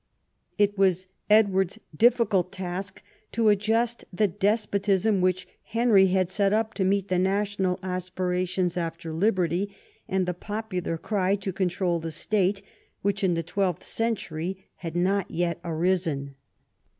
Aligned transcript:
It 0.57 0.79
was 0.79 1.07
Edward's 1.29 1.77
difficult 1.95 2.51
task 2.51 3.03
to 3.33 3.49
adjust 3.49 4.03
the 4.11 4.27
despotism 4.27 5.21
which 5.21 5.47
Henry 5.61 6.07
had 6.07 6.31
set 6.31 6.53
up 6.53 6.73
to 6.73 6.83
meet 6.83 7.09
the 7.09 7.19
national 7.19 7.77
aspirations 7.83 8.77
after 8.77 9.13
liberty, 9.13 9.75
and 10.07 10.25
the 10.25 10.33
popular 10.33 10.97
cry 10.97 11.35
to 11.35 11.53
control 11.53 11.99
the 11.99 12.09
state 12.09 12.63
which 13.03 13.23
in 13.23 13.35
the 13.35 13.43
twelfth 13.43 13.83
century 13.83 14.65
had 14.77 14.95
not 14.95 15.29
yet 15.29 15.59
arisen. 15.63 16.33